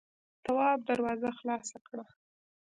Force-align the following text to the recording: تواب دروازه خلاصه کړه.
تواب 0.43 0.79
دروازه 0.89 1.29
خلاصه 1.39 1.77
کړه. 1.87 2.05